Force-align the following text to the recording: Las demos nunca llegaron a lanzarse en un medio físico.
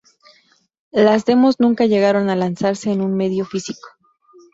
Las 0.91 1.25
demos 1.25 1.59
nunca 1.59 1.85
llegaron 1.85 2.31
a 2.31 2.35
lanzarse 2.35 2.91
en 2.91 3.01
un 3.03 3.15
medio 3.15 3.45
físico. 3.45 3.87